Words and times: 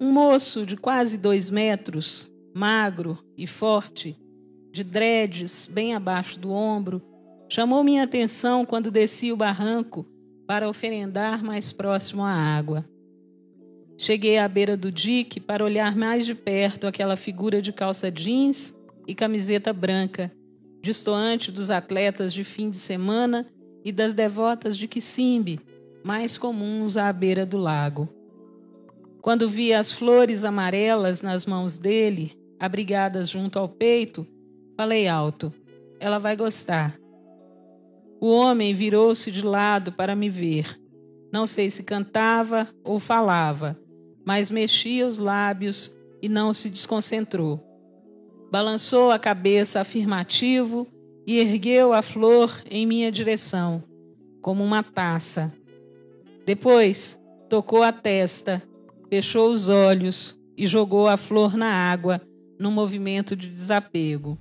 Um 0.00 0.12
moço 0.12 0.64
de 0.64 0.76
quase 0.76 1.18
dois 1.18 1.50
metros, 1.50 2.30
magro 2.54 3.18
e 3.36 3.48
forte, 3.48 4.16
de 4.70 4.84
dreads 4.84 5.66
bem 5.66 5.92
abaixo 5.92 6.38
do 6.38 6.52
ombro, 6.52 7.02
chamou 7.48 7.82
minha 7.82 8.04
atenção 8.04 8.64
quando 8.64 8.92
desci 8.92 9.32
o 9.32 9.36
barranco 9.36 10.06
para 10.46 10.68
oferendar 10.68 11.42
mais 11.42 11.72
próximo 11.72 12.22
à 12.22 12.30
água. 12.30 12.84
Cheguei 13.96 14.38
à 14.38 14.46
beira 14.46 14.76
do 14.76 14.92
dique 14.92 15.40
para 15.40 15.64
olhar 15.64 15.96
mais 15.96 16.24
de 16.24 16.34
perto 16.34 16.86
aquela 16.86 17.16
figura 17.16 17.60
de 17.60 17.72
calça 17.72 18.08
jeans 18.08 18.72
e 19.04 19.16
camiseta 19.16 19.72
branca, 19.72 20.30
distoante 20.80 21.50
dos 21.50 21.72
atletas 21.72 22.32
de 22.32 22.44
fim 22.44 22.70
de 22.70 22.76
semana 22.76 23.44
e 23.84 23.90
das 23.90 24.14
devotas 24.14 24.78
de 24.78 24.86
Kissimbe, 24.86 25.58
mais 26.04 26.38
comuns 26.38 26.96
à 26.96 27.12
beira 27.12 27.44
do 27.44 27.58
lago. 27.58 28.08
Quando 29.28 29.46
vi 29.46 29.74
as 29.74 29.92
flores 29.92 30.42
amarelas 30.42 31.20
nas 31.20 31.44
mãos 31.44 31.76
dele, 31.76 32.32
abrigadas 32.58 33.28
junto 33.28 33.58
ao 33.58 33.68
peito, 33.68 34.26
falei 34.74 35.06
alto: 35.06 35.52
Ela 36.00 36.18
vai 36.18 36.34
gostar. 36.34 36.98
O 38.18 38.30
homem 38.30 38.72
virou-se 38.72 39.30
de 39.30 39.44
lado 39.44 39.92
para 39.92 40.16
me 40.16 40.30
ver. 40.30 40.80
Não 41.30 41.46
sei 41.46 41.68
se 41.68 41.82
cantava 41.82 42.68
ou 42.82 42.98
falava, 42.98 43.78
mas 44.24 44.50
mexia 44.50 45.06
os 45.06 45.18
lábios 45.18 45.94
e 46.22 46.26
não 46.26 46.54
se 46.54 46.70
desconcentrou. 46.70 47.62
Balançou 48.50 49.10
a 49.10 49.18
cabeça 49.18 49.78
afirmativo 49.78 50.86
e 51.26 51.38
ergueu 51.38 51.92
a 51.92 52.00
flor 52.00 52.62
em 52.70 52.86
minha 52.86 53.12
direção, 53.12 53.84
como 54.40 54.64
uma 54.64 54.82
taça. 54.82 55.52
Depois, 56.46 57.22
tocou 57.50 57.82
a 57.82 57.92
testa, 57.92 58.62
fechou 59.08 59.50
os 59.50 59.68
olhos 59.68 60.38
e 60.56 60.66
jogou 60.66 61.06
a 61.06 61.16
flor 61.16 61.56
na 61.56 61.70
água 61.70 62.20
num 62.58 62.70
movimento 62.70 63.36
de 63.36 63.48
desapego. 63.48 64.38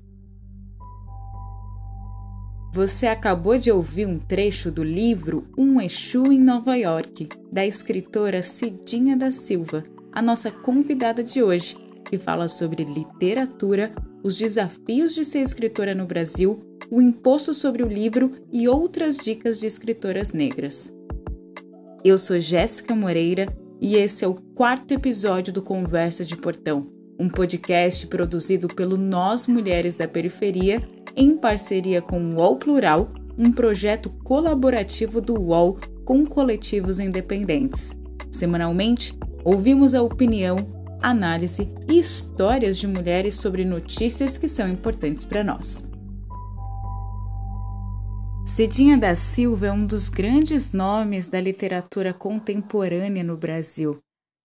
Você 2.73 3.07
acabou 3.07 3.57
de 3.57 3.71
ouvir 3.71 4.05
um 4.05 4.19
trecho 4.19 4.69
do 4.69 4.83
livro 4.83 5.47
Um 5.57 5.81
Exu 5.81 6.31
em 6.31 6.39
Nova 6.39 6.75
York, 6.75 7.29
da 7.51 7.65
escritora 7.65 8.43
Cidinha 8.43 9.15
da 9.15 9.31
Silva, 9.31 9.83
a 10.11 10.21
nossa 10.21 10.51
convidada 10.51 11.23
de 11.23 11.41
hoje, 11.41 11.75
que 12.05 12.17
fala 12.17 12.47
sobre 12.47 12.83
literatura, 12.83 13.93
os 14.23 14.37
desafios 14.37 15.15
de 15.15 15.23
ser 15.23 15.39
escritora 15.39 15.95
no 15.95 16.05
Brasil, 16.05 16.59
o 16.91 17.01
imposto 17.01 17.53
sobre 17.53 17.83
o 17.83 17.87
livro 17.87 18.31
e 18.51 18.67
outras 18.67 19.17
dicas 19.17 19.59
de 19.59 19.67
escritoras 19.67 20.31
negras. 20.31 20.93
Eu 22.03 22.17
sou 22.17 22.39
Jéssica 22.39 22.95
Moreira 22.95 23.47
e 23.79 23.95
esse 23.95 24.25
é 24.25 24.27
o 24.27 24.35
quarto 24.35 24.93
episódio 24.93 25.53
do 25.53 25.61
Conversa 25.61 26.25
de 26.25 26.35
Portão, 26.35 26.87
um 27.19 27.29
podcast 27.29 28.05
produzido 28.07 28.67
pelo 28.67 28.97
Nós 28.97 29.47
Mulheres 29.47 29.95
da 29.95 30.07
Periferia 30.07 30.81
em 31.15 31.35
parceria 31.35 32.01
com 32.01 32.19
o 32.19 32.35
UOL 32.35 32.57
Plural, 32.57 33.11
um 33.37 33.51
projeto 33.51 34.09
colaborativo 34.23 35.19
do 35.19 35.39
UOL 35.39 35.79
com 36.05 36.25
coletivos 36.25 36.99
independentes. 36.99 37.97
Semanalmente, 38.31 39.17
ouvimos 39.43 39.93
a 39.93 40.01
opinião, 40.01 40.57
análise 41.01 41.71
e 41.87 41.97
histórias 41.97 42.77
de 42.77 42.87
mulheres 42.87 43.35
sobre 43.35 43.65
notícias 43.65 44.37
que 44.37 44.47
são 44.47 44.67
importantes 44.69 45.25
para 45.25 45.43
nós. 45.43 45.89
Cidinha 48.47 48.97
da 48.97 49.13
Silva 49.13 49.67
é 49.67 49.71
um 49.73 49.85
dos 49.85 50.07
grandes 50.07 50.71
nomes 50.71 51.27
da 51.27 51.39
literatura 51.39 52.13
contemporânea 52.13 53.21
no 53.21 53.35
Brasil. 53.35 53.99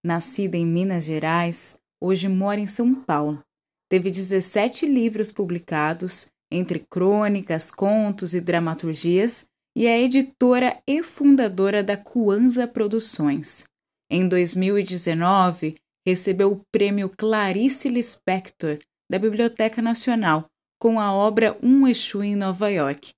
Nascida 0.05 0.57
em 0.57 0.67
Minas 0.67 1.05
Gerais, 1.05 1.79
hoje 2.01 2.29
mora 2.29 2.59
em 2.59 2.67
São 2.67 2.97
Paulo. 2.97 3.41
Teve 3.89 4.11
17 4.11 4.87
livros 4.87 5.31
publicados 5.31 6.27
entre 6.51 6.85
crônicas, 6.91 7.71
contos 7.71 8.35
e 8.35 8.41
dramaturgias, 8.41 9.47
e 9.75 9.87
é 9.87 10.03
editora 10.03 10.83
e 10.85 11.03
fundadora 11.05 11.83
da 11.83 11.97
Cuanza 11.97 12.67
Produções. 12.67 13.65
Em 14.11 14.29
2019, 14.29 15.77
recebeu 16.05 16.51
o 16.51 16.61
prêmio 16.73 17.09
Clarice 17.09 17.89
Lispector 17.89 18.79
da 19.09 19.19
Biblioteca 19.19 19.81
Nacional 19.81 20.47
com 20.79 20.99
a 20.99 21.15
obra 21.15 21.57
Um 21.63 21.87
Exu 21.87 22.25
em 22.25 22.35
Nova 22.35 22.69
York. 22.69 23.13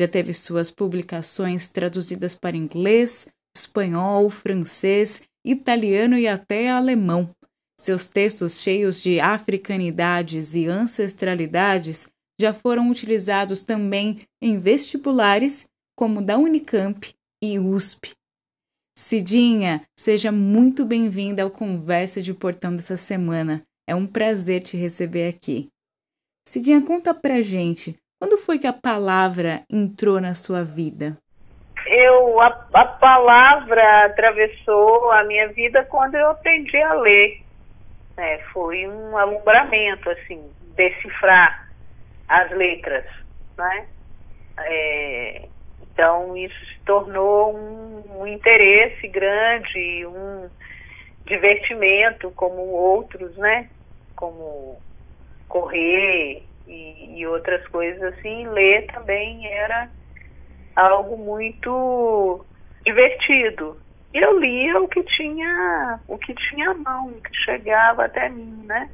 Já 0.00 0.08
teve 0.08 0.32
suas 0.32 0.70
publicações 0.70 1.68
traduzidas 1.68 2.34
para 2.34 2.56
inglês, 2.56 3.28
espanhol, 3.54 4.30
francês, 4.30 5.24
italiano 5.44 6.16
e 6.16 6.26
até 6.26 6.70
alemão. 6.70 7.28
Seus 7.78 8.08
textos 8.08 8.62
cheios 8.62 9.02
de 9.02 9.20
africanidades 9.20 10.54
e 10.54 10.66
ancestralidades 10.66 12.08
já 12.40 12.54
foram 12.54 12.90
utilizados 12.90 13.62
também 13.62 14.20
em 14.40 14.58
vestibulares 14.58 15.66
como 15.94 16.22
da 16.22 16.38
Unicamp 16.38 17.12
e 17.44 17.58
USP. 17.58 18.12
Cidinha, 18.96 19.86
seja 19.98 20.32
muito 20.32 20.86
bem-vinda 20.86 21.42
ao 21.42 21.50
Conversa 21.50 22.22
de 22.22 22.32
Portão 22.32 22.74
dessa 22.74 22.96
semana. 22.96 23.60
É 23.86 23.94
um 23.94 24.06
prazer 24.06 24.62
te 24.62 24.78
receber 24.78 25.28
aqui. 25.28 25.68
Cidinha, 26.48 26.80
conta 26.80 27.12
pra 27.12 27.42
gente, 27.42 27.98
quando 28.20 28.36
foi 28.36 28.58
que 28.58 28.66
a 28.66 28.72
palavra 28.72 29.62
entrou 29.70 30.20
na 30.20 30.34
sua 30.34 30.62
vida? 30.62 31.16
Eu, 31.86 32.38
a, 32.38 32.48
a 32.74 32.84
palavra 32.84 34.04
atravessou 34.04 35.10
a 35.10 35.24
minha 35.24 35.48
vida 35.48 35.82
quando 35.86 36.16
eu 36.16 36.28
aprendi 36.28 36.76
a 36.76 36.92
ler. 36.92 37.40
É, 38.18 38.38
foi 38.52 38.86
um 38.86 39.16
alumbramento, 39.16 40.10
assim, 40.10 40.44
decifrar 40.76 41.72
as 42.28 42.50
letras, 42.50 43.06
né? 43.56 43.86
É, 44.58 45.48
então 45.80 46.36
isso 46.36 46.66
se 46.66 46.78
tornou 46.80 47.56
um, 47.56 48.20
um, 48.20 48.26
interesse 48.26 49.08
grande, 49.08 50.04
um 50.04 50.50
divertimento 51.24 52.30
como 52.32 52.60
outros, 52.66 53.34
né? 53.38 53.70
Como 54.14 54.78
correr 55.48 56.44
e, 56.70 57.18
e 57.20 57.26
outras 57.26 57.66
coisas 57.68 58.02
assim. 58.14 58.46
Ler 58.48 58.86
também 58.86 59.46
era 59.46 59.90
algo 60.74 61.16
muito 61.16 62.44
divertido. 62.84 63.76
Eu 64.12 64.38
lia 64.38 64.80
o 64.80 64.88
que 64.88 65.02
tinha, 65.02 66.00
o 66.08 66.18
que 66.18 66.34
tinha 66.34 66.70
à 66.70 66.74
mão, 66.74 67.08
o 67.08 67.20
que 67.20 67.34
chegava 67.34 68.04
até 68.04 68.28
mim, 68.28 68.64
né? 68.66 68.90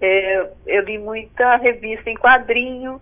É, 0.00 0.50
eu 0.66 0.82
li 0.82 0.98
muita 0.98 1.56
revista 1.56 2.10
em 2.10 2.16
quadrinho, 2.16 3.00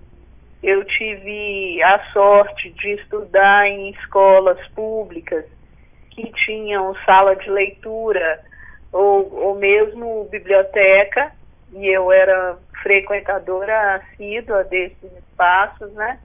eu 0.62 0.84
tive 0.84 1.82
a 1.82 1.98
sorte 2.12 2.70
de 2.70 2.90
estudar 2.92 3.66
em 3.66 3.90
escolas 3.90 4.64
públicas 4.68 5.44
que 6.10 6.30
tinham 6.44 6.94
sala 7.06 7.34
de 7.34 7.50
leitura 7.50 8.40
ou, 8.92 9.34
ou 9.34 9.54
mesmo 9.54 10.28
biblioteca, 10.30 11.32
e 11.72 11.88
eu 11.88 12.12
era 12.12 12.58
frequentadora 12.82 13.96
assídua 13.96 14.64
desses 14.64 15.12
espaços, 15.18 15.92
né? 15.92 16.18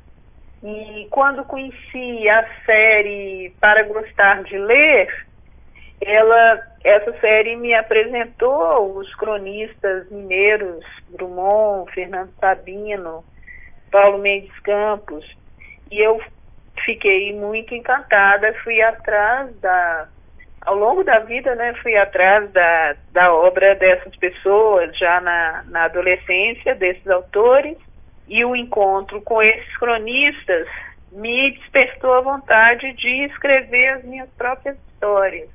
E 0.63 1.08
quando 1.12 1.46
conheci 1.46 2.28
a 2.28 2.46
série 2.66 3.53
Para 3.59 3.84
Gostar 3.84 4.44
de 4.44 4.58
Ler, 4.58 5.08
ela, 6.02 6.62
essa 6.84 7.13
série 7.19 7.56
me 7.56 7.74
apresentou 7.74 8.97
os 8.97 9.13
cronistas 9.16 10.09
mineiros 10.09 10.84
Drummond, 11.09 11.91
Fernando 11.91 12.31
Sabino, 12.40 13.24
Paulo 13.91 14.18
Mendes 14.18 14.58
Campos, 14.59 15.25
e 15.91 16.00
eu 16.00 16.22
fiquei 16.84 17.34
muito 17.34 17.74
encantada, 17.74 18.53
fui 18.64 18.81
atrás 18.81 19.56
da, 19.59 20.08
ao 20.67 20.75
longo 20.75 21.01
da 21.01 21.19
vida, 21.19 21.55
né, 21.55 21.73
fui 21.75 21.95
atrás 21.95 22.51
da, 22.51 22.97
da 23.13 23.33
obra 23.33 23.73
dessas 23.75 24.14
pessoas, 24.17 24.97
já 24.97 25.22
na, 25.22 25.64
na 25.69 25.85
adolescência, 25.85 26.75
desses 26.75 27.08
autores, 27.08 27.78
e 28.28 28.43
o 28.43 28.53
encontro 28.53 29.22
com 29.22 29.41
esses 29.41 29.78
cronistas 29.78 30.67
me 31.09 31.52
despertou 31.52 32.14
a 32.16 32.22
vontade 32.22 32.91
de 32.96 33.08
escrever 33.23 33.93
as 33.93 34.03
minhas 34.03 34.29
próprias 34.37 34.75
histórias. 34.91 35.49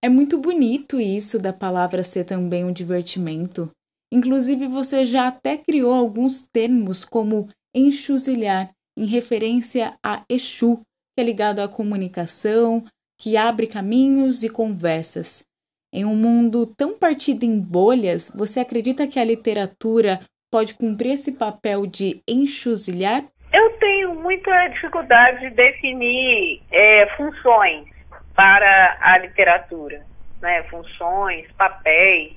É 0.00 0.08
muito 0.08 0.38
bonito 0.38 1.00
isso 1.00 1.42
da 1.42 1.52
palavra 1.52 2.04
ser 2.04 2.22
também 2.22 2.64
um 2.64 2.72
divertimento. 2.72 3.68
Inclusive, 4.12 4.68
você 4.68 5.04
já 5.04 5.26
até 5.26 5.56
criou 5.56 5.92
alguns 5.92 6.46
termos 6.46 7.04
como 7.04 7.48
enxuzilhar, 7.74 8.70
em 8.96 9.06
referência 9.06 9.94
a 10.04 10.22
Exu, 10.30 10.76
que 11.16 11.20
é 11.20 11.24
ligado 11.24 11.58
à 11.58 11.68
comunicação, 11.68 12.84
que 13.20 13.36
abre 13.36 13.66
caminhos 13.66 14.42
e 14.42 14.48
conversas. 14.48 15.44
Em 15.92 16.06
um 16.06 16.16
mundo 16.16 16.64
tão 16.66 16.98
partido 16.98 17.44
em 17.44 17.60
bolhas, 17.60 18.32
você 18.34 18.60
acredita 18.60 19.06
que 19.06 19.20
a 19.20 19.24
literatura 19.24 20.20
pode 20.50 20.72
cumprir 20.74 21.12
esse 21.12 21.32
papel 21.32 21.86
de 21.86 22.22
enxuzilhar? 22.26 23.24
Eu 23.52 23.70
tenho 23.78 24.14
muita 24.14 24.68
dificuldade 24.68 25.40
de 25.40 25.50
definir 25.50 26.62
é, 26.70 27.06
funções 27.16 27.86
para 28.34 28.96
a 29.00 29.18
literatura. 29.18 30.08
né, 30.40 30.62
funções, 30.70 31.46
papéis 31.52 32.32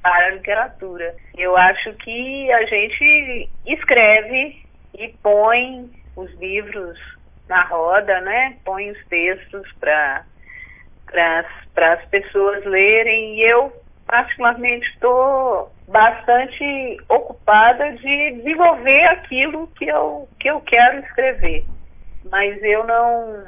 para 0.00 0.28
a 0.28 0.30
literatura. 0.30 1.14
Eu 1.36 1.54
acho 1.54 1.92
que 1.96 2.50
a 2.50 2.64
gente 2.64 3.50
escreve 3.66 4.64
e 4.94 5.08
põe 5.22 5.90
os 6.16 6.32
livros 6.36 6.98
na 7.48 7.62
roda, 7.62 8.20
né? 8.20 8.56
Põe 8.64 8.90
os 8.90 9.04
textos 9.06 9.70
para 9.80 10.24
para 11.74 11.92
as 11.94 12.04
pessoas 12.06 12.64
lerem 12.64 13.36
e 13.36 13.42
eu 13.42 13.72
particularmente 14.06 14.88
estou 14.90 15.72
bastante 15.88 16.96
ocupada 17.08 17.92
de 17.92 18.32
desenvolver 18.32 19.04
aquilo 19.04 19.66
que 19.68 19.86
eu, 19.86 20.28
que 20.38 20.48
eu 20.48 20.60
quero 20.60 21.00
escrever. 21.00 21.64
Mas 22.30 22.62
eu 22.62 22.84
não, 22.84 23.46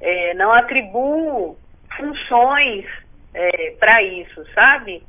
é, 0.00 0.34
não 0.34 0.52
atribuo 0.52 1.56
funções 1.96 2.86
é, 3.34 3.70
para 3.78 4.02
isso, 4.02 4.44
sabe? 4.54 5.02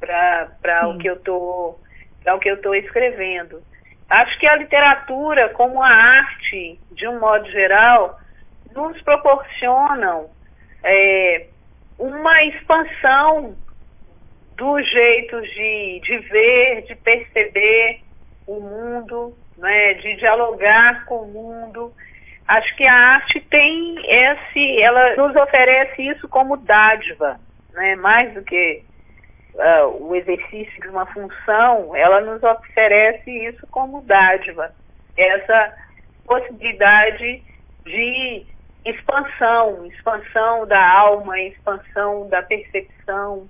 Para 0.00 0.88
o 0.88 0.98
que 0.98 1.08
eu 1.08 1.18
tô 1.20 1.78
para 2.22 2.34
o 2.34 2.40
que 2.40 2.50
eu 2.50 2.56
estou 2.56 2.74
escrevendo. 2.74 3.62
Acho 4.08 4.38
que 4.38 4.46
a 4.46 4.56
literatura, 4.56 5.48
como 5.50 5.82
a 5.82 5.88
arte, 5.88 6.78
de 6.92 7.08
um 7.08 7.18
modo 7.18 7.50
geral, 7.50 8.18
nos 8.72 9.00
proporcionam 9.02 10.30
é, 10.82 11.46
uma 11.98 12.44
expansão 12.44 13.56
dos 14.56 14.88
jeitos 14.88 15.48
de, 15.50 16.00
de 16.04 16.18
ver, 16.18 16.82
de 16.82 16.94
perceber 16.94 18.00
o 18.46 18.60
mundo, 18.60 19.36
né, 19.58 19.94
de 19.94 20.16
dialogar 20.16 21.04
com 21.06 21.22
o 21.22 21.28
mundo. 21.28 21.92
Acho 22.46 22.76
que 22.76 22.86
a 22.86 22.94
arte 22.94 23.40
tem 23.40 23.96
esse, 24.06 24.80
ela 24.80 25.16
nos 25.16 25.34
oferece 25.34 26.02
isso 26.02 26.28
como 26.28 26.56
dádiva, 26.56 27.40
né, 27.74 27.96
mais 27.96 28.32
do 28.34 28.42
que 28.42 28.84
uh, 29.56 30.04
o 30.04 30.14
exercício 30.14 30.80
de 30.80 30.88
uma 30.88 31.06
função, 31.06 31.94
ela 31.94 32.20
nos 32.20 32.42
oferece 32.42 33.30
isso 33.30 33.66
como 33.68 34.02
dádiva, 34.02 34.72
essa 35.16 35.74
possibilidade 36.26 37.42
de 37.84 38.46
expansão, 38.84 39.86
expansão 39.86 40.66
da 40.66 40.90
alma, 40.90 41.40
expansão 41.40 42.28
da 42.28 42.42
percepção. 42.42 43.48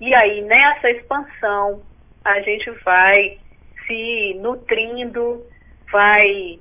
E 0.00 0.14
aí, 0.14 0.42
nessa 0.42 0.90
expansão, 0.90 1.82
a 2.24 2.40
gente 2.40 2.70
vai 2.84 3.38
se 3.86 4.34
nutrindo, 4.40 5.44
vai 5.90 6.58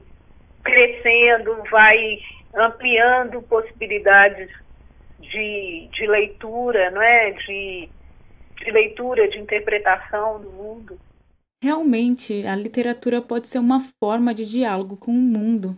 crescendo, 0.63 1.63
vai 1.69 2.19
ampliando 2.55 3.41
possibilidades 3.43 4.49
de, 5.19 5.89
de 5.91 6.07
leitura, 6.07 6.91
não 6.91 7.01
é? 7.01 7.31
De, 7.31 7.89
de 8.63 8.71
leitura, 8.71 9.27
de 9.27 9.39
interpretação 9.39 10.41
do 10.41 10.49
mundo. 10.49 10.99
Realmente, 11.63 12.45
a 12.45 12.55
literatura 12.55 13.21
pode 13.21 13.47
ser 13.47 13.59
uma 13.59 13.79
forma 13.99 14.33
de 14.33 14.45
diálogo 14.45 14.95
com 14.95 15.11
o 15.11 15.15
mundo. 15.15 15.77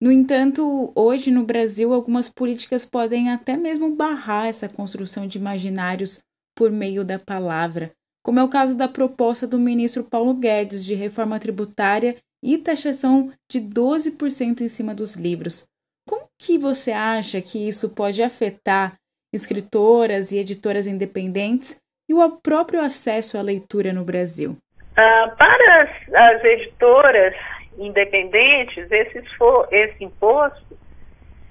No 0.00 0.12
entanto, 0.12 0.92
hoje 0.94 1.30
no 1.30 1.44
Brasil, 1.44 1.92
algumas 1.94 2.28
políticas 2.28 2.84
podem 2.84 3.30
até 3.30 3.56
mesmo 3.56 3.94
barrar 3.94 4.46
essa 4.46 4.68
construção 4.68 5.26
de 5.26 5.38
imaginários 5.38 6.22
por 6.54 6.70
meio 6.70 7.02
da 7.02 7.18
palavra, 7.18 7.92
como 8.22 8.38
é 8.38 8.44
o 8.44 8.48
caso 8.48 8.76
da 8.76 8.88
proposta 8.88 9.46
do 9.46 9.58
ministro 9.58 10.04
Paulo 10.04 10.34
Guedes 10.34 10.84
de 10.84 10.94
reforma 10.94 11.38
tributária 11.40 12.16
e 12.42 12.58
taxação 12.58 13.32
de 13.50 13.60
12% 13.60 14.60
em 14.60 14.68
cima 14.68 14.94
dos 14.94 15.14
livros. 15.14 15.66
Como 16.06 16.26
que 16.38 16.58
você 16.58 16.92
acha 16.92 17.40
que 17.40 17.66
isso 17.66 17.88
pode 17.88 18.22
afetar 18.22 18.98
escritoras 19.32 20.30
e 20.30 20.38
editoras 20.38 20.86
independentes 20.86 21.80
e 22.08 22.14
o 22.14 22.30
próprio 22.38 22.80
acesso 22.80 23.38
à 23.38 23.42
leitura 23.42 23.92
no 23.92 24.04
Brasil? 24.04 24.56
Uh, 24.92 25.36
para 25.36 25.82
as, 25.82 26.14
as, 26.14 26.44
editoras 26.44 27.34
independentes, 27.78 28.90
esse, 28.90 29.22
esse 29.70 30.04
imposto 30.04 30.78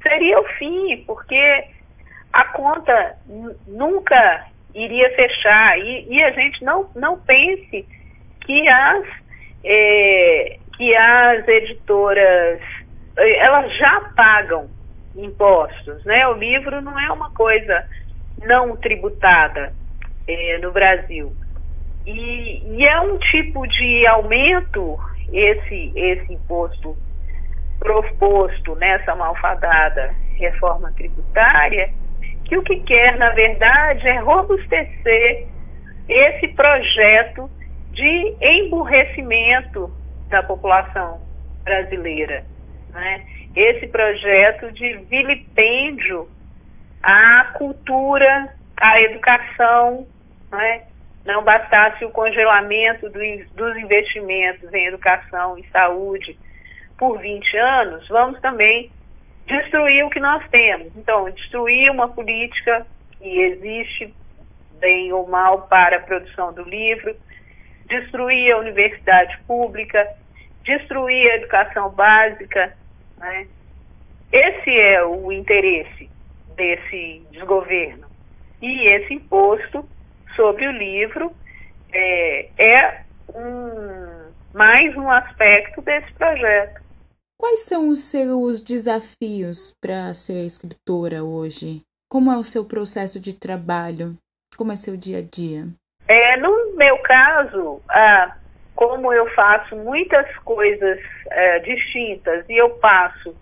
seria 0.02 0.40
o 0.40 0.44
fim, 0.58 1.04
porque 1.06 1.66
a 2.34 2.46
conta 2.46 3.18
nunca 3.68 4.48
iria 4.74 5.14
fechar 5.16 5.78
e, 5.80 6.08
e, 6.10 6.24
a 6.24 6.32
gente 6.32 6.64
não, 6.64 6.90
não 6.96 7.20
pense 7.20 7.88
que 8.42 8.68
as, 8.68 9.08
é, 9.64 10.58
que 10.76 10.96
as 10.96 11.48
editoras 11.48 12.62
eh, 13.18 13.38
elas 13.38 13.74
já 13.78 14.12
pagam 14.16 14.70
impostos, 15.16 16.04
né? 16.04 16.28
O 16.28 16.34
livro 16.34 16.82
não 16.82 17.00
é 17.00 17.12
uma 17.12 17.32
coisa 17.32 17.88
não 18.46 18.76
tributada 18.76 19.74
é, 20.28 20.58
no 20.60 20.72
Brasil. 20.72 21.36
E, 22.06 22.64
e, 22.78 22.86
é 22.86 23.00
um 23.02 23.18
tipo 23.18 23.66
de 23.68 24.06
aumento, 24.08 25.00
esse, 25.32 25.92
esse 25.96 26.34
imposto 26.34 26.96
proposto 27.80 28.76
nessa 28.76 29.16
malfadada 29.16 30.14
reforma 30.36 30.92
tributária, 30.96 31.92
que 32.44 32.58
o 32.58 32.64
que 32.64 32.78
quer, 32.82 33.18
na 33.18 33.32
verdade, 33.32 34.08
é 34.08 34.20
robustecer 34.20 35.48
esse 36.08 36.48
projeto 36.50 37.50
de 37.92 38.36
emburrecimento 38.40 39.92
da 40.30 40.44
população 40.44 41.22
brasileira. 41.64 42.46
Né? 42.94 43.26
Esse 43.56 43.88
projeto 43.88 44.72
de 44.72 44.98
vilipêndio 45.10 46.30
à 47.02 47.46
cultura, 47.58 48.54
à 48.78 49.02
educação, 49.02 50.06
né? 50.56 50.84
não 51.26 51.44
bastasse 51.44 52.06
o 52.06 52.12
congelamento 52.12 53.10
do, 53.10 53.20
dos 53.56 53.78
investimentos 53.78 54.72
em 54.74 54.86
educação 54.86 55.58
e 55.58 55.68
saúde 55.70 56.38
por 56.98 57.20
20 57.20 57.58
anos, 57.58 58.08
vamos 58.08 58.40
também 58.40 58.92
destruir 59.46 60.06
o 60.06 60.10
que 60.10 60.20
nós 60.20 60.48
temos. 60.50 60.96
Então, 60.96 61.30
destruir 61.32 61.92
uma 61.92 62.08
política 62.10 62.86
que 63.18 63.40
existe, 63.40 64.14
bem 64.80 65.12
ou 65.12 65.28
mal, 65.28 65.64
para 65.64 65.98
a 65.98 66.02
produção 66.02 66.54
do 66.54 66.64
livro, 66.64 67.16
destruir 67.88 68.54
a 68.54 68.60
universidade 68.60 69.38
pública, 69.48 70.08
destruir 70.64 71.32
a 71.32 71.36
educação 71.36 71.90
básica. 71.90 72.76
Né? 73.18 73.48
Esse 74.32 74.80
é 74.80 75.04
o 75.04 75.32
interesse 75.32 76.10
desse 76.56 77.24
desgoverno. 77.32 78.08
E 78.62 78.88
esse 78.88 79.14
imposto 79.14 79.88
sobre 80.36 80.68
o 80.68 80.72
livro 80.72 81.34
é, 81.92 82.50
é 82.58 83.02
um, 83.34 84.32
mais 84.54 84.96
um 84.96 85.10
aspecto 85.10 85.82
desse 85.82 86.12
projeto. 86.14 86.82
Quais 87.38 87.66
são 87.66 87.90
os 87.90 88.00
seus 88.00 88.62
desafios 88.62 89.74
para 89.82 90.14
ser 90.14 90.46
escritora 90.46 91.24
hoje? 91.24 91.82
Como 92.10 92.32
é 92.32 92.38
o 92.38 92.44
seu 92.44 92.66
processo 92.66 93.20
de 93.20 93.34
trabalho? 93.34 94.18
Como 94.58 94.72
é 94.72 94.76
seu 94.76 94.96
dia 94.96 95.20
a 95.20 95.22
dia? 95.22 95.68
É, 96.08 96.38
no 96.38 96.76
meu 96.76 96.98
caso, 97.00 97.82
ah, 97.90 98.38
como 98.76 99.12
eu 99.12 99.30
faço 99.34 99.76
muitas 99.76 100.34
coisas 100.40 101.00
é, 101.30 101.60
distintas 101.60 102.46
e 102.48 102.54
eu 102.54 102.70
passo 102.72 103.36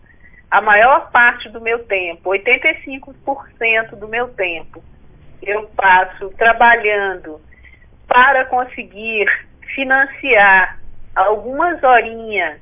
a 0.50 0.62
maior 0.62 1.12
parte 1.12 1.50
do 1.50 1.60
meu 1.60 1.84
tempo, 1.86 2.30
85% 2.30 3.96
do 3.96 4.08
meu 4.08 4.28
tempo, 4.30 4.84
eu 5.46 5.68
passo 5.76 6.30
trabalhando 6.38 7.42
para 8.08 8.46
conseguir 8.46 9.26
financiar 9.76 10.80
algumas 11.16 11.82
horinhas 11.84 12.60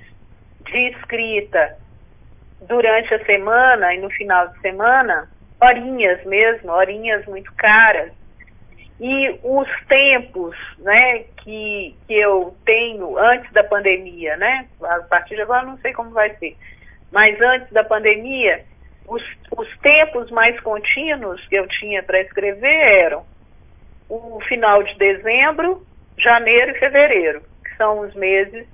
de 0.66 0.90
escrita 0.90 1.78
durante 2.62 3.14
a 3.14 3.26
semana 3.26 3.94
e 3.94 4.00
no 4.00 4.10
final 4.10 4.48
de 4.50 4.60
semana, 4.62 5.30
horinhas 5.60 6.24
mesmo, 6.26 6.72
horinhas 6.72 7.26
muito 7.26 7.52
caras. 7.54 8.12
E 9.00 9.40
os 9.44 9.68
tempos 9.88 10.56
né, 10.78 11.24
que, 11.38 11.96
que 12.08 12.14
eu 12.14 12.56
tenho 12.64 13.18
antes 13.18 13.52
da 13.52 13.64
pandemia, 13.64 14.38
né? 14.38 14.68
A 14.84 15.00
partir 15.00 15.36
de 15.36 15.42
agora 15.42 15.66
não 15.66 15.78
sei 15.80 15.92
como 15.92 16.12
vai 16.12 16.36
ser. 16.36 16.56
Mas 17.12 17.42
antes 17.42 17.72
da 17.74 17.84
pandemia, 17.84 18.64
os, 19.12 19.24
os 19.58 19.78
tempos 19.80 20.32
mais 20.32 20.58
contínuos 20.62 21.46
que 21.48 21.56
eu 21.56 21.68
tinha 21.68 22.02
para 22.02 22.22
escrever 22.22 23.04
eram 23.04 23.26
o 24.08 24.40
final 24.48 24.82
de 24.84 24.98
dezembro, 24.98 25.86
janeiro 26.18 26.72
e 26.72 26.80
fevereiro, 26.80 27.42
que 27.64 27.76
são 27.76 28.00
os 28.00 28.16
meses 28.16 28.66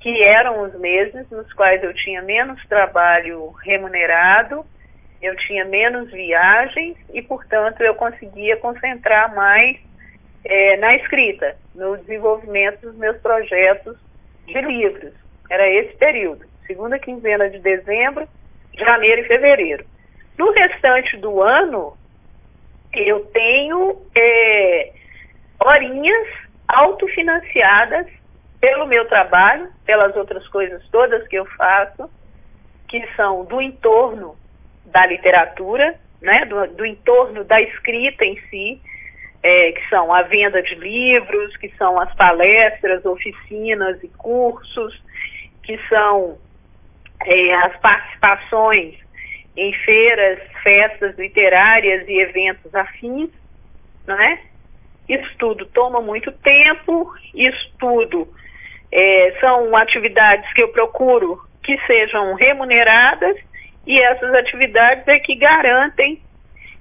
que 0.00 0.22
eram 0.22 0.62
os 0.64 0.78
meses 0.78 1.28
nos 1.30 1.50
quais 1.54 1.82
eu 1.82 1.94
tinha 1.94 2.20
menos 2.20 2.62
trabalho 2.66 3.52
remunerado, 3.62 4.66
eu 5.22 5.34
tinha 5.36 5.64
menos 5.64 6.10
viagens 6.10 6.98
e, 7.10 7.22
portanto, 7.22 7.80
eu 7.82 7.94
conseguia 7.94 8.58
concentrar 8.58 9.34
mais 9.34 9.78
é, 10.44 10.76
na 10.76 10.94
escrita, 10.96 11.56
no 11.74 11.96
desenvolvimento 11.96 12.82
dos 12.82 12.94
meus 12.96 13.16
projetos 13.16 13.96
de 14.46 14.60
livros. 14.60 15.14
Era 15.48 15.66
esse 15.70 15.96
período, 15.96 16.44
segunda 16.66 16.98
quinzena 16.98 17.48
de 17.48 17.58
dezembro, 17.60 18.28
janeiro 18.78 19.22
e 19.22 19.28
fevereiro. 19.28 19.84
No 20.38 20.52
restante 20.52 21.16
do 21.16 21.40
ano, 21.40 21.96
eu 22.92 23.24
tenho 23.26 24.02
é, 24.14 24.92
horinhas 25.60 26.28
autofinanciadas 26.66 28.06
pelo 28.60 28.86
meu 28.86 29.06
trabalho, 29.06 29.68
pelas 29.84 30.16
outras 30.16 30.46
coisas 30.48 30.86
todas 30.88 31.26
que 31.28 31.36
eu 31.36 31.44
faço, 31.44 32.10
que 32.88 33.06
são 33.14 33.44
do 33.44 33.60
entorno 33.60 34.36
da 34.86 35.06
literatura, 35.06 35.98
né, 36.20 36.44
do, 36.46 36.66
do 36.68 36.86
entorno 36.86 37.44
da 37.44 37.60
escrita 37.60 38.24
em 38.24 38.40
si, 38.48 38.80
é, 39.42 39.72
que 39.72 39.86
são 39.90 40.12
a 40.12 40.22
venda 40.22 40.62
de 40.62 40.74
livros, 40.76 41.56
que 41.58 41.68
são 41.76 42.00
as 42.00 42.14
palestras, 42.14 43.04
oficinas 43.04 44.02
e 44.02 44.08
cursos, 44.08 45.02
que 45.62 45.78
são 45.88 46.38
é, 47.24 47.54
as 47.54 47.76
participações 47.78 48.94
em 49.56 49.72
feiras, 49.72 50.40
festas 50.62 51.16
literárias 51.16 52.08
e 52.08 52.18
eventos 52.18 52.74
afins, 52.74 53.30
né? 54.06 54.40
Isso 55.08 55.36
tudo 55.38 55.66
toma 55.66 56.00
muito 56.00 56.32
tempo, 56.32 57.12
isso 57.34 57.72
tudo 57.78 58.28
é, 58.90 59.36
são 59.40 59.74
atividades 59.76 60.50
que 60.52 60.62
eu 60.62 60.68
procuro 60.68 61.40
que 61.62 61.78
sejam 61.86 62.34
remuneradas 62.34 63.36
e 63.86 64.00
essas 64.00 64.32
atividades 64.34 65.06
é 65.06 65.18
que 65.18 65.34
garantem, 65.34 66.22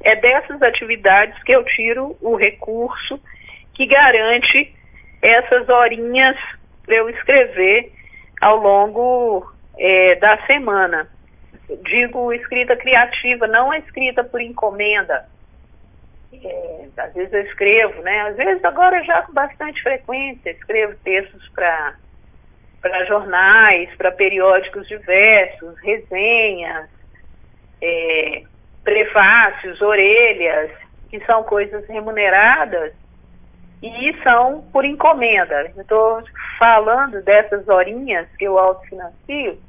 é 0.02 0.16
dessas 0.16 0.62
atividades 0.62 1.42
que 1.44 1.52
eu 1.52 1.64
tiro 1.66 2.18
o 2.22 2.36
recurso 2.36 3.20
que 3.74 3.86
garante 3.86 4.74
essas 5.22 5.68
horinhas 5.68 6.38
para 6.86 6.96
eu 6.96 7.10
escrever 7.10 7.92
ao 8.40 8.58
longo 8.58 9.53
é, 9.78 10.16
da 10.16 10.38
semana. 10.46 11.08
Digo 11.84 12.34
escrita 12.34 12.76
criativa, 12.76 13.48
não 13.48 13.72
a 13.72 13.78
escrita 13.78 14.24
por 14.24 14.42
encomenda. 14.42 15.28
É, 16.34 16.88
às 16.98 17.14
vezes 17.14 17.34
eu 17.34 17.42
escrevo, 17.42 18.02
né? 18.02 18.22
Às 18.22 18.36
vezes 18.36 18.64
agora 18.64 19.04
já 19.04 19.22
com 19.22 19.34
bastante 19.34 19.82
frequência, 19.82 20.52
escrevo 20.52 20.96
textos 21.04 21.48
para 21.50 21.96
para 22.82 23.06
jornais, 23.06 23.90
para 23.96 24.12
periódicos 24.12 24.86
diversos, 24.90 25.80
resenhas, 25.80 26.90
é, 27.82 28.44
prefácios, 28.84 29.82
orelhas, 29.82 30.70
que 31.10 31.24
são 31.26 31.44
coisas 31.46 31.88
remuneradas 31.88 32.94
e 33.84 34.16
são 34.24 34.62
por 34.72 34.86
encomenda. 34.86 35.70
Estou 35.78 36.24
falando 36.58 37.22
dessas 37.22 37.68
horinhas 37.68 38.28
que 38.38 38.46
eu 38.46 38.58
autofinancio 38.58 39.60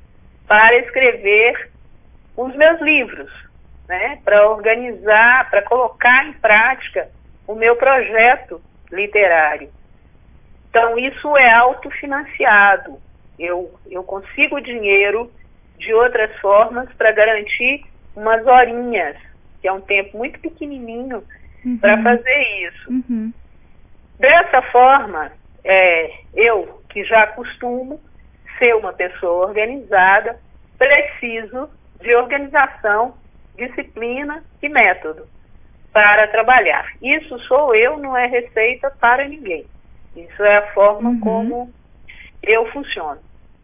para 0.46 0.76
escrever 0.76 1.70
os 2.36 2.54
meus 2.54 2.80
livros, 2.80 3.32
né? 3.88 4.20
para 4.24 4.48
organizar, 4.48 5.50
para 5.50 5.62
colocar 5.62 6.26
em 6.26 6.32
prática 6.34 7.08
o 7.46 7.56
meu 7.56 7.74
projeto 7.74 8.62
literário. 8.92 9.68
Então, 10.70 10.96
isso 10.96 11.36
é 11.36 11.52
autofinanciado. 11.52 12.98
Eu, 13.36 13.74
eu 13.90 14.04
consigo 14.04 14.60
dinheiro 14.60 15.30
de 15.76 15.92
outras 15.92 16.36
formas 16.38 16.88
para 16.94 17.10
garantir 17.10 17.84
umas 18.14 18.46
horinhas, 18.46 19.16
que 19.60 19.66
é 19.66 19.72
um 19.72 19.80
tempo 19.80 20.16
muito 20.16 20.38
pequenininho 20.38 21.24
uhum. 21.64 21.78
para 21.78 22.00
fazer 22.00 22.66
isso. 22.68 22.90
Uhum. 22.90 23.32
Dessa 24.18 24.62
forma, 24.62 25.32
é, 25.64 26.10
eu, 26.34 26.82
que 26.88 27.04
já 27.04 27.26
costumo 27.28 28.00
ser 28.58 28.74
uma 28.76 28.92
pessoa 28.92 29.46
organizada, 29.46 30.38
preciso 30.78 31.68
de 32.00 32.14
organização, 32.14 33.14
disciplina 33.56 34.44
e 34.62 34.68
método 34.68 35.26
para 35.92 36.26
trabalhar. 36.28 36.92
Isso 37.00 37.38
sou 37.40 37.74
eu, 37.74 37.96
não 37.96 38.16
é 38.16 38.26
receita 38.26 38.90
para 38.90 39.26
ninguém. 39.26 39.64
Isso 40.16 40.42
é 40.42 40.56
a 40.58 40.72
forma 40.74 41.10
uhum. 41.10 41.20
como 41.20 41.74
eu 42.42 42.66
funciono. 42.72 43.20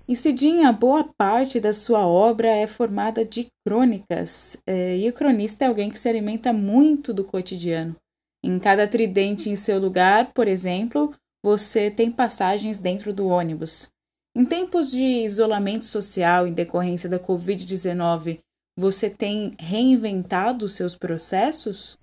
E 0.09 0.17
Cidinha, 0.17 0.73
boa 0.73 1.09
parte 1.17 1.61
da 1.61 1.73
sua 1.73 2.05
obra 2.05 2.49
é 2.49 2.67
formada 2.67 3.25
de 3.25 3.47
crônicas, 3.65 4.61
é, 4.67 4.97
e 4.97 5.09
o 5.09 5.13
cronista 5.13 5.65
é 5.65 5.69
alguém 5.69 5.89
que 5.89 5.99
se 6.01 6.09
alimenta 6.09 6.53
muito 6.53 7.15
do 7.15 7.23
cotidiano. 7.23 7.95
Em 8.43 8.59
cada 8.59 8.89
tridente 8.89 9.51
em 9.51 9.57
seu 9.57 9.79
lugar, 9.79 10.33
por 10.33 10.49
exemplo, 10.49 11.15
você 11.43 11.91
tem 11.91 12.11
passagens 12.11 12.81
dentro 12.81 13.13
do 13.13 13.27
ônibus. 13.29 13.93
Em 14.35 14.45
tempos 14.45 14.91
de 14.91 15.25
isolamento 15.25 15.85
social 15.85 16.47
em 16.47 16.53
decorrência 16.53 17.09
da 17.09 17.19
Covid-19, 17.19 18.41
você 18.79 19.11
tem 19.11 19.55
reinventado 19.59 20.69
seus 20.69 20.97
processos? 20.97 21.99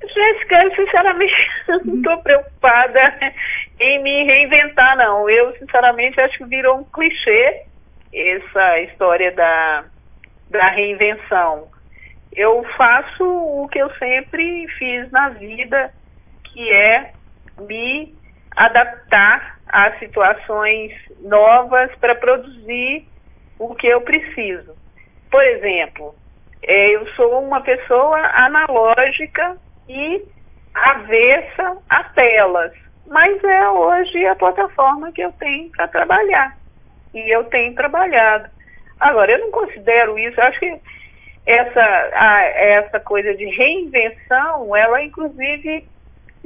Jéssica, 0.00 0.62
eu 0.62 0.74
sinceramente 0.74 1.34
não 1.84 1.96
estou 1.96 2.18
preocupada 2.22 3.32
em 3.80 4.02
me 4.02 4.24
reinventar, 4.24 4.96
não. 4.96 5.28
Eu, 5.28 5.56
sinceramente, 5.58 6.20
acho 6.20 6.38
que 6.38 6.44
virou 6.44 6.78
um 6.78 6.84
clichê 6.84 7.64
essa 8.12 8.80
história 8.80 9.32
da, 9.32 9.84
da 10.48 10.68
reinvenção. 10.68 11.68
Eu 12.36 12.62
faço 12.76 13.24
o 13.24 13.66
que 13.68 13.78
eu 13.78 13.90
sempre 13.94 14.68
fiz 14.78 15.10
na 15.10 15.30
vida, 15.30 15.90
que 16.44 16.70
é 16.70 17.12
me 17.58 18.14
adaptar 18.54 19.58
a 19.66 19.98
situações 19.98 20.92
novas 21.20 21.90
para 21.96 22.14
produzir 22.14 23.08
o 23.58 23.74
que 23.74 23.86
eu 23.86 24.02
preciso. 24.02 24.76
Por 25.30 25.42
exemplo, 25.42 26.14
é, 26.62 26.94
eu 26.94 27.06
sou 27.14 27.42
uma 27.42 27.62
pessoa 27.62 28.18
analógica 28.34 29.56
e 29.88 30.22
avessa 30.74 31.78
a 31.88 32.04
telas. 32.04 32.72
Mas 33.06 33.42
é 33.44 33.68
hoje 33.68 34.26
a 34.26 34.34
plataforma 34.34 35.10
que 35.12 35.22
eu 35.22 35.32
tenho 35.32 35.70
para 35.70 35.88
trabalhar. 35.88 36.56
E 37.14 37.34
eu 37.34 37.44
tenho 37.44 37.74
trabalhado. 37.74 38.50
Agora, 39.00 39.32
eu 39.32 39.38
não 39.38 39.50
considero 39.50 40.18
isso, 40.18 40.40
acho 40.40 40.58
que 40.58 40.80
essa, 41.46 42.10
a, 42.12 42.42
essa 42.42 42.98
coisa 42.98 43.34
de 43.34 43.44
reinvenção, 43.46 44.74
ela 44.74 45.00
inclusive 45.02 45.88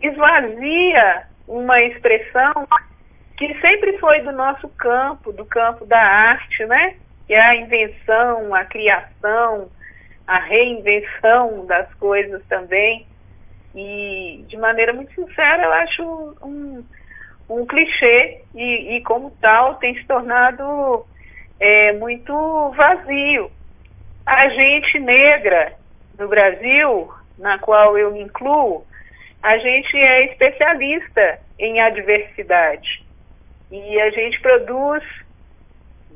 esvazia 0.01 1.27
uma 1.49 1.81
expressão 1.81 2.69
que 3.37 3.59
sempre 3.61 3.97
foi 3.99 4.21
do 4.21 4.33
nosso 4.33 4.69
campo, 4.69 5.33
do 5.33 5.47
campo 5.47 5.87
da 5.87 5.99
arte, 5.99 6.65
né? 6.67 6.97
Que 7.27 7.33
é 7.33 7.41
a 7.41 7.57
invenção, 7.57 8.55
a 8.55 8.65
criação, 8.67 9.71
a 10.27 10.39
reinvenção 10.39 11.65
das 11.65 11.93
coisas 11.95 12.43
também. 12.47 13.07
E, 13.75 14.45
de 14.47 14.59
maneira 14.59 14.93
muito 14.93 15.15
sincera, 15.15 15.65
eu 15.65 15.73
acho 15.73 16.37
um, 16.43 16.85
um 17.49 17.65
clichê 17.65 18.43
e, 18.55 18.97
e, 18.97 19.01
como 19.03 19.31
tal, 19.41 19.77
tem 19.77 19.95
se 19.95 20.05
tornado 20.05 21.07
é, 21.59 21.95
muito 21.95 22.71
vazio. 22.77 23.51
A 24.31 24.49
gente 24.49 24.97
negra 25.01 25.73
no 26.17 26.29
Brasil, 26.29 27.13
na 27.37 27.59
qual 27.59 27.99
eu 27.99 28.13
me 28.13 28.23
incluo, 28.23 28.87
a 29.43 29.59
gente 29.59 29.97
é 29.97 30.27
especialista 30.27 31.41
em 31.59 31.81
adversidade. 31.81 33.05
E 33.73 34.01
a 34.01 34.09
gente 34.11 34.41
produz 34.41 35.03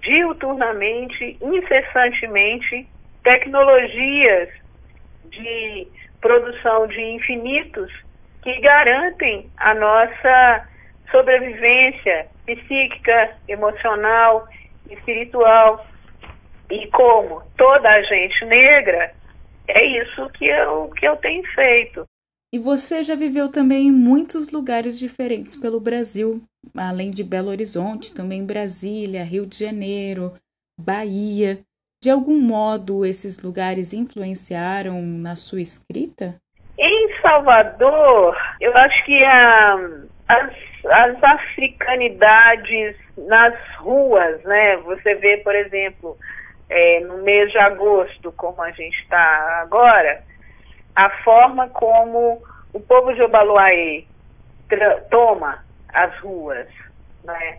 diuturnamente, 0.01 1.37
incessantemente, 1.43 2.89
tecnologias 3.25 4.49
de 5.25 5.89
produção 6.21 6.87
de 6.87 7.01
infinitos 7.01 7.93
que 8.43 8.61
garantem 8.61 9.51
a 9.57 9.75
nossa 9.75 10.69
sobrevivência 11.11 12.29
psíquica, 12.47 13.35
emocional, 13.49 14.47
espiritual. 14.89 15.85
E 16.71 16.87
como 16.89 17.43
toda 17.57 17.89
a 17.89 18.03
gente 18.03 18.45
negra, 18.45 19.15
é 19.69 19.85
isso 19.85 20.29
que 20.31 20.47
eu, 20.47 20.89
que 20.91 21.07
eu 21.07 21.17
tenho 21.17 21.45
feito. 21.55 22.05
E 22.53 22.59
você 22.59 23.03
já 23.03 23.17
viveu 23.17 23.51
também 23.51 23.89
em 23.89 23.93
muitos 23.93 24.51
lugares 24.51 24.99
diferentes 24.99 25.57
pelo 25.57 25.81
Brasil, 25.81 26.41
além 26.77 27.11
de 27.11 27.25
Belo 27.25 27.51
Horizonte, 27.51 28.15
também 28.15 28.47
Brasília, 28.47 29.25
Rio 29.25 29.45
de 29.45 29.59
Janeiro, 29.59 30.35
Bahia. 30.79 31.59
De 32.03 32.11
algum 32.11 32.39
modo, 32.39 33.05
esses 33.05 33.43
lugares 33.43 33.93
influenciaram 33.93 35.03
na 35.03 35.35
sua 35.35 35.63
escrita? 35.63 36.37
Em 36.79 37.21
Salvador, 37.21 38.37
eu 38.61 38.77
acho 38.77 39.05
que 39.05 39.25
a, 39.25 39.75
as, 40.29 40.53
as 40.85 41.25
africanidades 41.25 42.97
nas 43.17 43.55
ruas, 43.79 44.43
né? 44.45 44.77
Você 44.79 45.15
vê, 45.17 45.39
por 45.39 45.55
exemplo, 45.55 46.17
é, 46.69 47.01
no 47.01 47.19
mês 47.19 47.51
de 47.53 47.59
agosto, 47.59 48.33
como 48.33 48.63
a 48.63 48.71
gente 48.71 48.99
está 49.03 49.61
agora, 49.61 50.23
a 50.95 51.11
forma 51.23 51.69
como 51.69 52.43
o 52.73 52.81
povo 52.81 53.13
de 53.15 53.23
Obaluaê 53.23 54.05
toma 55.11 55.65
as 55.93 56.19
ruas, 56.19 56.67
né? 57.23 57.59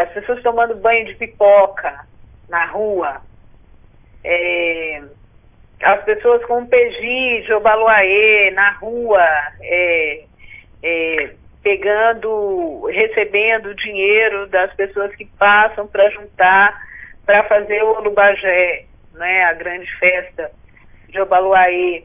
As 0.00 0.10
pessoas 0.12 0.42
tomando 0.42 0.74
banho 0.76 1.04
de 1.04 1.14
pipoca 1.14 2.06
na 2.48 2.64
rua, 2.66 3.20
é, 4.24 5.02
as 5.82 6.02
pessoas 6.04 6.44
com 6.46 6.66
PG, 6.66 7.44
Jobaluaê, 7.46 8.50
na 8.50 8.70
rua, 8.72 9.24
é, 9.62 10.24
é, 10.82 11.30
pegando, 11.62 12.86
recebendo 12.86 13.74
dinheiro 13.74 14.48
das 14.48 14.72
pessoas 14.74 15.14
que 15.14 15.24
passam 15.24 15.86
para 15.86 16.10
juntar 16.10 16.87
para 17.28 17.44
fazer 17.44 17.82
o 17.82 17.98
Olubagé, 17.98 18.86
né, 19.12 19.44
a 19.44 19.52
grande 19.52 19.86
festa 19.98 20.50
de 21.10 21.20
Obaluaê. 21.20 22.02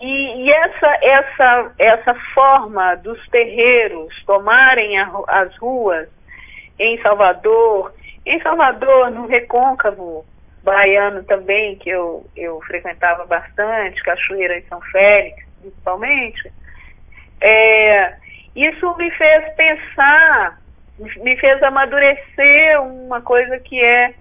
E, 0.00 0.44
e, 0.44 0.52
essa, 0.52 0.98
essa, 1.02 1.72
essa 1.76 2.14
forma 2.32 2.94
dos 2.94 3.26
terreiros 3.30 4.22
tomarem 4.24 4.96
a, 5.00 5.10
as 5.26 5.56
ruas 5.56 6.08
em 6.78 6.96
Salvador, 7.02 7.92
em 8.24 8.40
Salvador, 8.40 9.10
no 9.10 9.26
Recôncavo 9.26 10.24
baiano 10.62 11.24
também, 11.24 11.74
que 11.74 11.90
eu, 11.90 12.24
eu 12.36 12.60
frequentava 12.60 13.26
bastante, 13.26 14.00
Cachoeira 14.04 14.58
e 14.58 14.68
São 14.68 14.80
Félix, 14.80 15.44
principalmente, 15.60 16.52
é, 17.40 18.14
isso 18.54 18.96
me 18.96 19.10
fez 19.10 19.54
pensar, 19.56 20.60
me 21.16 21.36
fez 21.36 21.60
amadurecer 21.64 22.80
uma 22.80 23.20
coisa 23.20 23.58
que 23.58 23.82
é 23.82 24.14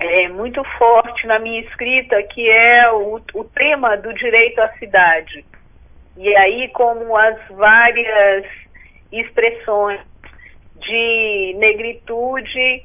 é, 0.00 0.28
muito 0.28 0.64
forte 0.78 1.26
na 1.26 1.38
minha 1.38 1.60
escrita, 1.60 2.22
que 2.22 2.48
é 2.48 2.90
o, 2.90 3.20
o 3.34 3.44
tema 3.44 3.96
do 3.96 4.12
direito 4.14 4.58
à 4.60 4.68
cidade. 4.78 5.44
E 6.16 6.34
aí, 6.36 6.68
como 6.68 7.16
as 7.16 7.36
várias 7.50 8.46
expressões 9.12 10.00
de 10.76 11.54
negritude 11.58 12.84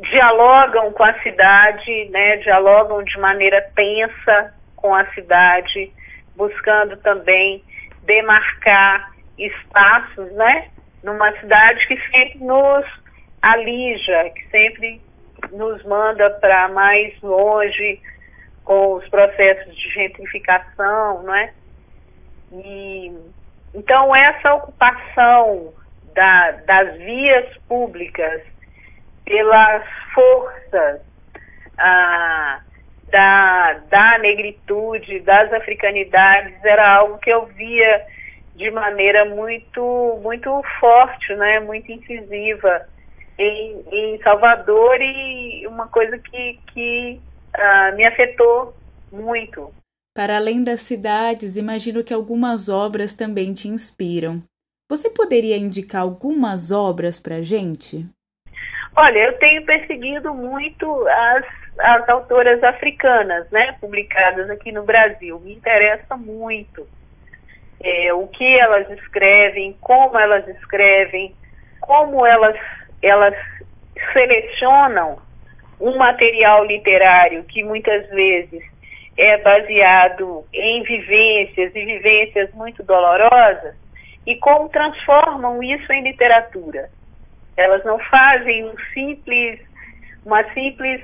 dialogam 0.00 0.92
com 0.92 1.04
a 1.04 1.20
cidade, 1.22 2.08
né, 2.10 2.38
dialogam 2.38 3.04
de 3.04 3.18
maneira 3.18 3.60
tensa 3.74 4.54
com 4.74 4.94
a 4.94 5.04
cidade, 5.12 5.92
buscando 6.34 6.96
também 6.96 7.62
demarcar 8.02 9.12
espaços, 9.38 10.32
né, 10.32 10.70
numa 11.04 11.30
cidade 11.38 11.86
que 11.86 12.00
sempre 12.10 12.38
nos 12.38 12.86
alija, 13.42 14.30
que 14.30 14.48
sempre 14.50 15.00
nos 15.52 15.82
manda 15.84 16.30
para 16.30 16.68
mais 16.68 17.20
longe 17.20 18.00
com 18.64 18.94
os 18.94 19.08
processos 19.08 19.74
de 19.74 19.90
gentrificação, 19.90 21.22
não 21.22 21.34
é? 21.34 21.52
E, 22.52 23.12
então, 23.74 24.14
essa 24.14 24.54
ocupação 24.54 25.72
da, 26.14 26.50
das 26.52 26.96
vias 26.98 27.56
públicas 27.68 28.42
pelas 29.24 29.84
forças 30.14 31.00
ah, 31.78 32.60
da, 33.10 33.74
da 33.90 34.18
negritude, 34.18 35.20
das 35.20 35.52
africanidades, 35.52 36.62
era 36.64 36.96
algo 36.96 37.18
que 37.18 37.30
eu 37.30 37.46
via 37.46 38.06
de 38.54 38.70
maneira 38.70 39.24
muito, 39.24 40.20
muito 40.22 40.62
forte, 40.78 41.34
né? 41.34 41.60
muito 41.60 41.90
incisiva 41.90 42.86
em, 43.42 43.84
em 43.90 44.22
Salvador 44.22 45.00
e 45.00 45.66
uma 45.66 45.88
coisa 45.88 46.18
que, 46.18 46.58
que 46.72 47.20
uh, 47.56 47.96
me 47.96 48.04
afetou 48.04 48.74
muito. 49.10 49.72
Para 50.14 50.36
além 50.36 50.62
das 50.62 50.82
cidades, 50.82 51.56
imagino 51.56 52.04
que 52.04 52.12
algumas 52.12 52.68
obras 52.68 53.14
também 53.14 53.54
te 53.54 53.68
inspiram. 53.68 54.42
Você 54.88 55.08
poderia 55.08 55.56
indicar 55.56 56.02
algumas 56.02 56.70
obras 56.70 57.18
para 57.18 57.40
gente? 57.40 58.06
Olha, 58.94 59.18
eu 59.20 59.38
tenho 59.38 59.64
perseguido 59.64 60.34
muito 60.34 61.08
as, 61.08 61.46
as 61.78 62.08
autoras 62.10 62.62
africanas, 62.62 63.50
né, 63.50 63.72
publicadas 63.80 64.50
aqui 64.50 64.70
no 64.70 64.82
Brasil. 64.82 65.40
Me 65.40 65.54
interessa 65.54 66.14
muito 66.14 66.86
é, 67.80 68.12
o 68.12 68.26
que 68.28 68.58
elas 68.58 68.90
escrevem, 68.90 69.74
como 69.80 70.18
elas 70.18 70.46
escrevem, 70.48 71.34
como 71.80 72.26
elas 72.26 72.56
elas 73.02 73.34
selecionam 74.12 75.18
um 75.80 75.96
material 75.96 76.64
literário 76.64 77.44
que 77.44 77.64
muitas 77.64 78.08
vezes 78.10 78.62
é 79.16 79.36
baseado 79.38 80.46
em 80.52 80.82
vivências 80.84 81.74
e 81.74 81.84
vivências 81.84 82.52
muito 82.54 82.82
dolorosas 82.82 83.74
e 84.26 84.36
como 84.36 84.68
transformam 84.68 85.62
isso 85.62 85.92
em 85.92 86.02
literatura. 86.02 86.88
Elas 87.56 87.84
não 87.84 87.98
fazem 87.98 88.64
um 88.64 88.74
simples, 88.94 89.60
uma 90.24 90.44
simples 90.54 91.02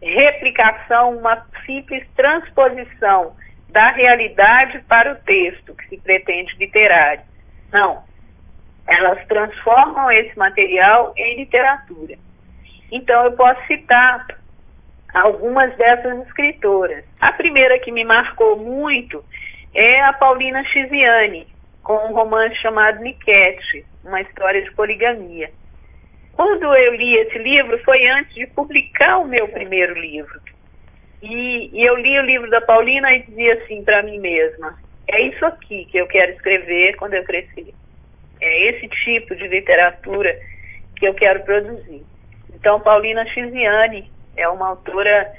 replicação, 0.00 1.16
uma 1.16 1.44
simples 1.66 2.06
transposição 2.14 3.34
da 3.68 3.90
realidade 3.90 4.78
para 4.80 5.12
o 5.12 5.16
texto 5.16 5.74
que 5.74 5.88
se 5.88 5.96
pretende 5.98 6.54
literário. 6.56 7.22
Não, 7.72 8.04
elas 8.98 9.24
transformam 9.26 10.10
esse 10.10 10.36
material 10.36 11.12
em 11.16 11.36
literatura. 11.36 12.18
Então, 12.90 13.24
eu 13.24 13.32
posso 13.32 13.64
citar 13.66 14.26
algumas 15.14 15.74
dessas 15.76 16.26
escritoras. 16.26 17.04
A 17.20 17.32
primeira 17.32 17.78
que 17.78 17.92
me 17.92 18.04
marcou 18.04 18.56
muito 18.56 19.24
é 19.72 20.02
a 20.02 20.12
Paulina 20.12 20.64
Chiziane, 20.64 21.46
com 21.82 21.94
um 22.08 22.12
romance 22.12 22.56
chamado 22.56 23.00
Niquete, 23.00 23.86
uma 24.04 24.20
história 24.20 24.62
de 24.62 24.72
poligamia. 24.72 25.50
Quando 26.32 26.74
eu 26.74 26.94
li 26.94 27.14
esse 27.14 27.38
livro, 27.38 27.78
foi 27.84 28.06
antes 28.08 28.34
de 28.34 28.46
publicar 28.48 29.18
o 29.18 29.28
meu 29.28 29.48
primeiro 29.48 29.94
livro. 29.94 30.40
E, 31.22 31.70
e 31.72 31.84
eu 31.84 31.96
li 31.96 32.18
o 32.18 32.22
livro 32.22 32.50
da 32.50 32.60
Paulina 32.60 33.12
e 33.12 33.22
dizia 33.22 33.54
assim 33.54 33.82
para 33.84 34.02
mim 34.02 34.18
mesma: 34.18 34.78
é 35.06 35.20
isso 35.22 35.44
aqui 35.44 35.84
que 35.86 35.98
eu 35.98 36.06
quero 36.06 36.32
escrever 36.32 36.96
quando 36.96 37.14
eu 37.14 37.24
crescer. 37.24 37.74
É 38.40 38.68
esse 38.68 38.88
tipo 38.88 39.34
de 39.34 39.48
literatura 39.48 40.38
que 40.96 41.06
eu 41.06 41.14
quero 41.14 41.42
produzir. 41.42 42.04
Então, 42.54 42.80
Paulina 42.80 43.26
Chiziane 43.26 44.10
é 44.36 44.48
uma 44.48 44.68
autora 44.68 45.32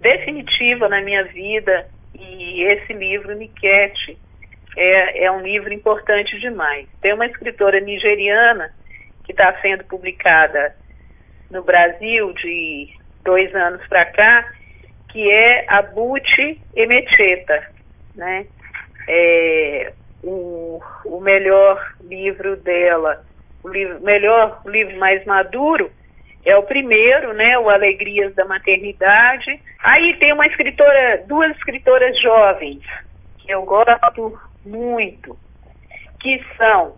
definitiva 0.00 0.88
na 0.88 1.00
minha 1.00 1.24
vida 1.24 1.88
e 2.14 2.62
esse 2.62 2.92
livro, 2.92 3.34
Niquete, 3.34 4.18
é, 4.76 5.24
é 5.24 5.30
um 5.30 5.42
livro 5.42 5.72
importante 5.72 6.38
demais. 6.38 6.86
Tem 7.00 7.12
uma 7.12 7.26
escritora 7.26 7.80
nigeriana 7.80 8.72
que 9.24 9.32
está 9.32 9.60
sendo 9.60 9.84
publicada 9.84 10.74
no 11.50 11.62
Brasil 11.62 12.32
de 12.34 12.88
dois 13.24 13.54
anos 13.54 13.86
para 13.86 14.04
cá, 14.06 14.48
que 15.08 15.30
é 15.30 15.64
a 15.68 15.84
Emecheta, 16.74 17.70
né? 18.14 18.46
É, 19.08 19.92
o, 20.22 20.80
o 21.04 21.20
melhor 21.20 21.94
livro 22.00 22.56
dela, 22.56 23.24
o 23.62 23.68
livro, 23.68 24.00
melhor, 24.00 24.60
o 24.64 24.70
livro 24.70 24.96
mais 24.98 25.24
maduro, 25.24 25.90
é 26.44 26.56
o 26.56 26.62
primeiro, 26.62 27.32
né, 27.34 27.58
o 27.58 27.68
Alegrias 27.68 28.34
da 28.34 28.44
Maternidade. 28.44 29.60
Aí 29.82 30.14
tem 30.14 30.32
uma 30.32 30.46
escritora, 30.46 31.24
duas 31.26 31.50
escritoras 31.56 32.18
jovens, 32.20 32.82
que 33.38 33.52
eu 33.52 33.64
gosto 33.64 34.38
muito, 34.64 35.36
que 36.20 36.42
são 36.56 36.96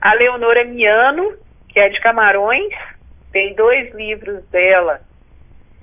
a 0.00 0.14
Leonora 0.14 0.64
Miano, 0.64 1.34
que 1.68 1.80
é 1.80 1.88
de 1.88 2.00
Camarões, 2.00 2.72
tem 3.32 3.54
dois 3.54 3.92
livros 3.94 4.44
dela 4.50 5.00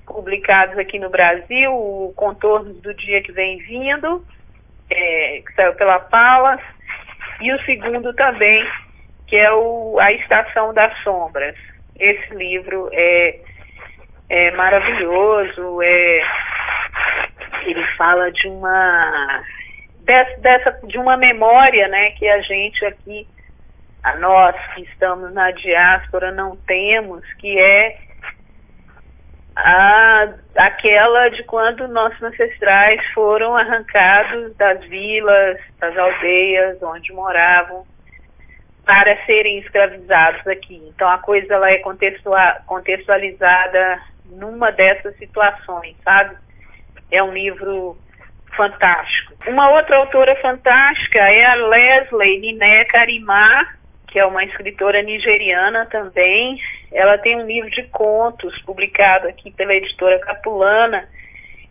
publicados 0.06 0.78
aqui 0.78 0.98
no 0.98 1.10
Brasil, 1.10 1.72
o 1.72 2.12
Contornos 2.16 2.80
do 2.80 2.94
Dia 2.94 3.22
que 3.22 3.32
Vem 3.32 3.58
Vindo, 3.58 4.24
é, 4.92 5.42
que 5.42 5.52
saiu 5.54 5.74
pela 5.74 5.98
Palas, 5.98 6.60
e 7.40 7.52
o 7.52 7.60
segundo 7.64 8.14
também, 8.14 8.66
que 9.26 9.36
é 9.36 9.52
o 9.52 9.98
A 9.98 10.12
Estação 10.12 10.72
das 10.72 10.96
Sombras. 11.02 11.56
Esse 11.98 12.34
livro 12.34 12.88
é, 12.92 13.40
é 14.28 14.50
maravilhoso, 14.52 15.82
é, 15.82 16.22
ele 17.66 17.84
fala 17.96 18.30
de 18.30 18.48
uma 18.48 19.42
dessa, 20.04 20.80
de 20.84 20.98
uma 20.98 21.16
memória 21.16 21.86
né, 21.88 22.10
que 22.12 22.28
a 22.28 22.40
gente 22.40 22.84
aqui, 22.84 23.26
a 24.02 24.16
nós 24.16 24.56
que 24.74 24.82
estamos 24.82 25.32
na 25.32 25.52
diáspora, 25.52 26.32
não 26.32 26.56
temos, 26.56 27.24
que 27.34 27.58
é 27.58 27.96
a, 29.54 30.28
aquela 30.56 31.28
de 31.28 31.42
quando 31.44 31.86
nossos 31.88 32.22
ancestrais 32.22 33.04
foram 33.12 33.56
arrancados 33.56 34.54
das 34.56 34.84
vilas, 34.86 35.58
das 35.78 35.96
aldeias 35.96 36.82
onde 36.82 37.12
moravam 37.12 37.86
para 38.84 39.16
serem 39.24 39.58
escravizados 39.58 40.46
aqui. 40.46 40.82
Então 40.88 41.08
a 41.08 41.18
coisa 41.18 41.54
ela 41.54 41.70
é 41.70 41.82
contextualizada 42.66 44.00
numa 44.26 44.72
dessas 44.72 45.16
situações, 45.18 45.96
sabe? 46.02 46.36
É 47.10 47.22
um 47.22 47.32
livro 47.32 47.96
fantástico. 48.56 49.34
Uma 49.46 49.70
outra 49.70 49.96
autora 49.96 50.34
fantástica 50.36 51.18
é 51.18 51.44
a 51.44 51.54
Leslie 51.54 52.38
Niné 52.38 52.84
Karimá, 52.86 53.66
que 54.12 54.18
é 54.18 54.26
uma 54.26 54.44
escritora 54.44 55.00
nigeriana 55.00 55.86
também. 55.86 56.60
Ela 56.92 57.16
tem 57.16 57.34
um 57.36 57.46
livro 57.46 57.70
de 57.70 57.82
contos 57.84 58.60
publicado 58.60 59.26
aqui 59.26 59.50
pela 59.50 59.74
editora 59.74 60.20
Capulana, 60.20 61.08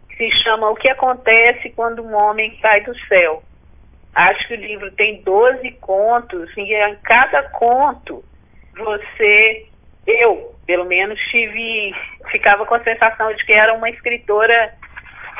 que 0.09 0.17
se 0.17 0.43
chama 0.43 0.71
O 0.71 0.75
que 0.75 0.89
acontece 0.89 1.69
quando 1.69 2.03
um 2.03 2.15
homem 2.15 2.57
cai 2.59 2.81
do 2.81 2.97
céu. 3.07 3.43
Acho 4.13 4.47
que 4.47 4.55
o 4.55 4.57
livro 4.57 4.91
tem 4.91 5.21
12 5.21 5.71
contos 5.73 6.51
e 6.57 6.73
em 6.73 6.95
cada 7.03 7.43
conto 7.43 8.25
você, 8.75 9.67
eu, 10.07 10.55
pelo 10.65 10.85
menos, 10.85 11.19
tive, 11.29 11.93
ficava 12.31 12.65
com 12.65 12.73
a 12.73 12.83
sensação 12.83 13.31
de 13.35 13.45
que 13.45 13.53
era 13.53 13.73
uma 13.75 13.89
escritora 13.89 14.73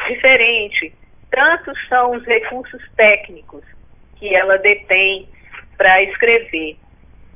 diferente. 0.07 0.93
Tantos 1.31 1.77
são 1.87 2.11
os 2.11 2.23
recursos 2.25 2.81
técnicos 2.95 3.63
que 4.17 4.35
ela 4.35 4.59
detém 4.59 5.27
para 5.75 6.03
escrever. 6.03 6.77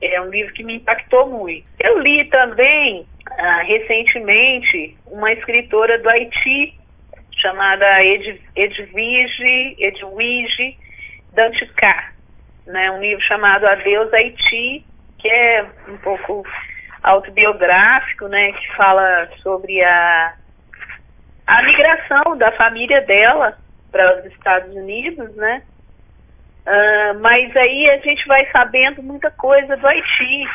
É 0.02 0.22
um 0.22 0.30
livro 0.30 0.54
que 0.54 0.64
me 0.64 0.76
impactou 0.76 1.28
muito. 1.28 1.66
Eu 1.80 2.00
li 2.00 2.26
também, 2.26 3.06
ah, 3.38 3.62
recentemente, 3.64 4.98
uma 5.06 5.32
escritora 5.32 5.98
do 6.00 6.10
Haiti, 6.10 6.78
chamada 7.32 8.04
Ed, 8.04 8.42
Edwige, 8.56 9.78
Danticá, 11.34 12.12
né? 12.66 12.92
um 12.92 13.00
livro 13.02 13.24
chamado 13.24 13.68
Adeus 13.68 14.12
Haiti, 14.14 14.86
que 15.18 15.28
é 15.28 15.66
um 15.88 15.98
pouco 15.98 16.46
autobiográfico, 17.04 18.28
né? 18.28 18.52
que 18.54 18.76
fala 18.76 19.30
sobre 19.42 19.84
a, 19.84 20.34
a 21.46 21.64
migração 21.64 22.38
da 22.38 22.52
família 22.54 23.02
dela 23.02 23.58
para 23.92 24.20
os 24.20 24.26
Estados 24.26 24.74
Unidos, 24.76 25.36
né? 25.36 25.62
Uh, 26.66 27.20
mas 27.22 27.56
aí 27.56 27.90
a 27.92 28.00
gente 28.00 28.28
vai 28.28 28.50
sabendo 28.52 29.04
muita 29.04 29.30
coisa 29.30 29.78
do 29.78 29.86
Haiti, 29.86 30.48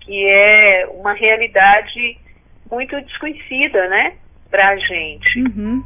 que 0.00 0.26
é 0.26 0.88
uma 0.98 1.12
realidade 1.12 2.18
muito 2.68 3.00
desconhecida, 3.02 3.88
né, 3.88 4.14
para 4.50 4.70
a 4.70 4.76
gente. 4.76 5.40
Uhum. 5.40 5.84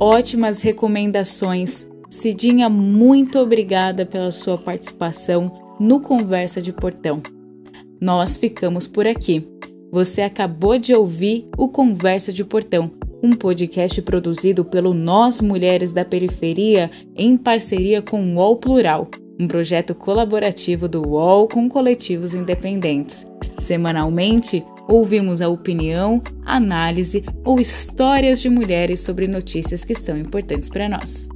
Ótimas 0.00 0.62
recomendações. 0.62 1.90
Cidinha, 2.08 2.68
muito 2.68 3.40
obrigada 3.40 4.06
pela 4.06 4.30
sua 4.30 4.56
participação 4.56 5.76
no 5.80 6.00
Conversa 6.00 6.62
de 6.62 6.72
Portão. 6.72 7.20
Nós 8.00 8.36
ficamos 8.36 8.86
por 8.86 9.08
aqui. 9.08 9.44
Você 9.90 10.22
acabou 10.22 10.78
de 10.78 10.94
ouvir 10.94 11.48
o 11.56 11.68
Conversa 11.68 12.32
de 12.32 12.44
Portão 12.44 12.92
um 13.22 13.32
podcast 13.32 14.00
produzido 14.02 14.64
pelo 14.64 14.94
Nós 14.94 15.40
Mulheres 15.40 15.92
da 15.92 16.04
Periferia 16.04 16.90
em 17.16 17.36
parceria 17.36 18.00
com 18.00 18.22
o 18.22 18.34
UOL 18.36 18.56
Plural, 18.56 19.08
um 19.40 19.46
projeto 19.46 19.94
colaborativo 19.94 20.88
do 20.88 21.06
UOL 21.06 21.48
com 21.48 21.68
coletivos 21.68 22.34
independentes. 22.34 23.26
Semanalmente, 23.58 24.64
ouvimos 24.88 25.40
a 25.40 25.48
opinião, 25.48 26.22
análise 26.44 27.24
ou 27.44 27.60
histórias 27.60 28.40
de 28.40 28.48
mulheres 28.48 29.00
sobre 29.00 29.26
notícias 29.26 29.84
que 29.84 29.94
são 29.94 30.16
importantes 30.16 30.68
para 30.68 30.88
nós. 30.88 31.28